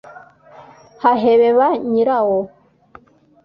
hahebeba 1.03 1.67
nyirawo 1.91 2.39